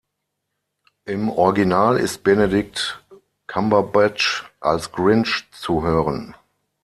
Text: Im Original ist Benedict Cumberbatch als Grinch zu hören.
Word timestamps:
Im 1.05 1.29
Original 1.29 1.97
ist 1.99 2.23
Benedict 2.23 3.03
Cumberbatch 3.45 4.43
als 4.59 4.91
Grinch 4.91 5.47
zu 5.51 5.83
hören. 5.83 6.33